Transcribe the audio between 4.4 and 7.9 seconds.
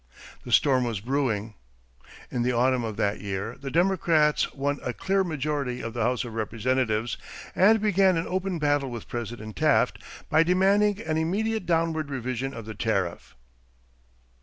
won a clear majority in the House of Representatives and